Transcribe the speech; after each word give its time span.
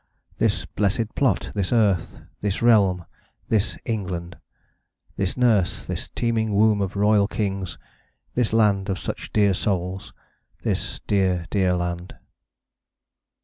This 0.39 0.65
blessed 0.65 1.13
plot, 1.13 1.51
this 1.53 1.71
earth, 1.71 2.21
this 2.41 2.63
realm, 2.63 3.05
this 3.49 3.77
England, 3.85 4.35
This 5.15 5.37
nurse, 5.37 5.85
this 5.85 6.09
teeming 6.15 6.55
womb 6.55 6.81
of 6.81 6.95
royal 6.95 7.27
kings,... 7.27 7.77
This 8.33 8.51
land 8.51 8.89
of 8.89 8.97
such 8.97 9.31
dear 9.31 9.53
souls, 9.53 10.11
this 10.63 10.99
dear, 11.05 11.45
dear 11.51 11.75
land. 11.75 12.15